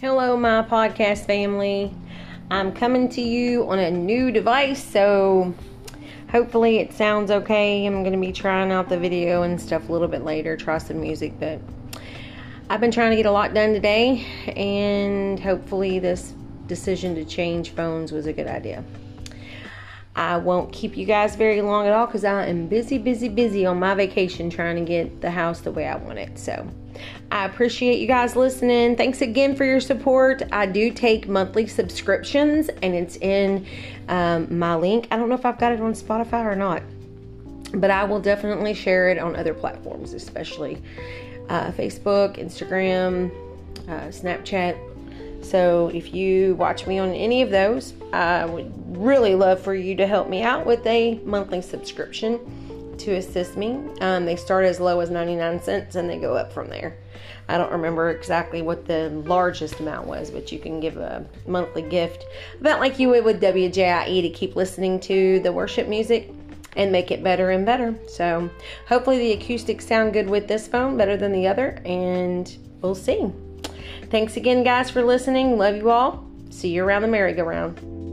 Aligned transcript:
hello, 0.00 0.34
my 0.34 0.62
podcast 0.62 1.26
family. 1.26 1.92
I'm 2.50 2.72
coming 2.72 3.10
to 3.10 3.20
you 3.20 3.68
on 3.68 3.78
a 3.78 3.90
new 3.90 4.30
device, 4.30 4.82
so 4.82 5.54
hopefully 6.30 6.78
it 6.78 6.94
sounds 6.94 7.30
okay. 7.30 7.84
I'm 7.84 8.02
going 8.02 8.14
to 8.14 8.18
be 8.18 8.32
trying 8.32 8.72
out 8.72 8.88
the 8.88 8.98
video 8.98 9.42
and 9.42 9.60
stuff 9.60 9.90
a 9.90 9.92
little 9.92 10.08
bit 10.08 10.24
later, 10.24 10.56
try 10.56 10.78
some 10.78 11.02
music, 11.02 11.34
but 11.38 11.60
I've 12.70 12.80
been 12.80 12.90
trying 12.90 13.10
to 13.10 13.16
get 13.16 13.26
a 13.26 13.30
lot 13.30 13.52
done 13.52 13.74
today, 13.74 14.24
and 14.56 15.38
hopefully, 15.38 15.98
this 15.98 16.32
decision 16.66 17.14
to 17.16 17.26
change 17.26 17.72
phones 17.72 18.10
was 18.10 18.24
a 18.24 18.32
good 18.32 18.46
idea. 18.46 18.82
I 20.16 20.36
won't 20.38 20.72
keep 20.72 20.96
you 20.96 21.06
guys 21.06 21.36
very 21.36 21.62
long 21.62 21.86
at 21.86 21.92
all 21.92 22.06
because 22.06 22.24
I 22.24 22.46
am 22.46 22.66
busy, 22.66 22.98
busy, 22.98 23.28
busy 23.28 23.64
on 23.64 23.78
my 23.78 23.94
vacation 23.94 24.50
trying 24.50 24.76
to 24.76 24.82
get 24.82 25.20
the 25.20 25.30
house 25.30 25.60
the 25.60 25.70
way 25.70 25.86
I 25.86 25.96
want 25.96 26.18
it. 26.18 26.38
So 26.38 26.66
I 27.30 27.44
appreciate 27.44 28.00
you 28.00 28.08
guys 28.08 28.34
listening. 28.34 28.96
Thanks 28.96 29.22
again 29.22 29.54
for 29.54 29.64
your 29.64 29.80
support. 29.80 30.42
I 30.50 30.66
do 30.66 30.90
take 30.90 31.28
monthly 31.28 31.66
subscriptions 31.66 32.68
and 32.82 32.94
it's 32.94 33.16
in 33.16 33.66
um, 34.08 34.58
my 34.58 34.74
link. 34.74 35.06
I 35.12 35.16
don't 35.16 35.28
know 35.28 35.36
if 35.36 35.46
I've 35.46 35.58
got 35.58 35.72
it 35.72 35.80
on 35.80 35.92
Spotify 35.92 36.44
or 36.44 36.56
not, 36.56 36.82
but 37.74 37.90
I 37.90 38.02
will 38.02 38.20
definitely 38.20 38.74
share 38.74 39.10
it 39.10 39.18
on 39.18 39.36
other 39.36 39.54
platforms, 39.54 40.12
especially 40.12 40.82
uh, 41.48 41.70
Facebook, 41.70 42.36
Instagram, 42.36 43.30
uh, 43.88 44.08
Snapchat. 44.08 44.89
So 45.42 45.90
if 45.94 46.14
you 46.14 46.54
watch 46.56 46.86
me 46.86 46.98
on 46.98 47.10
any 47.12 47.42
of 47.42 47.50
those, 47.50 47.94
I 48.12 48.44
would 48.44 48.72
really 48.96 49.34
love 49.34 49.60
for 49.60 49.74
you 49.74 49.94
to 49.96 50.06
help 50.06 50.28
me 50.28 50.42
out 50.42 50.66
with 50.66 50.86
a 50.86 51.18
monthly 51.24 51.62
subscription 51.62 52.96
to 52.98 53.14
assist 53.14 53.56
me. 53.56 53.80
Um, 54.00 54.26
they 54.26 54.36
start 54.36 54.64
as 54.64 54.78
low 54.78 55.00
as 55.00 55.10
99 55.10 55.62
cents 55.62 55.96
and 55.96 56.08
they 56.08 56.18
go 56.18 56.34
up 56.34 56.52
from 56.52 56.68
there. 56.68 56.96
I 57.48 57.58
don't 57.58 57.72
remember 57.72 58.10
exactly 58.10 58.62
what 58.62 58.86
the 58.86 59.08
largest 59.10 59.80
amount 59.80 60.06
was, 60.06 60.30
but 60.30 60.52
you 60.52 60.58
can 60.58 60.78
give 60.78 60.96
a 60.96 61.26
monthly 61.46 61.82
gift 61.82 62.26
about 62.60 62.78
like 62.78 62.98
you 62.98 63.08
would 63.08 63.24
with 63.24 63.40
WJIE 63.40 64.22
to 64.22 64.30
keep 64.30 64.54
listening 64.54 65.00
to 65.00 65.40
the 65.40 65.52
worship 65.52 65.88
music 65.88 66.30
and 66.76 66.92
make 66.92 67.10
it 67.10 67.24
better 67.24 67.50
and 67.50 67.66
better. 67.66 67.98
So 68.06 68.48
hopefully 68.86 69.18
the 69.18 69.32
acoustics 69.32 69.86
sound 69.86 70.12
good 70.12 70.30
with 70.30 70.46
this 70.46 70.68
phone, 70.68 70.96
better 70.96 71.16
than 71.16 71.32
the 71.32 71.48
other, 71.48 71.80
and 71.84 72.56
we'll 72.80 72.94
see. 72.94 73.32
Thanks 74.10 74.36
again, 74.36 74.64
guys, 74.64 74.90
for 74.90 75.02
listening. 75.02 75.56
Love 75.56 75.76
you 75.76 75.90
all. 75.90 76.26
See 76.50 76.70
you 76.70 76.84
around 76.84 77.02
the 77.02 77.08
merry-go-round. 77.08 78.09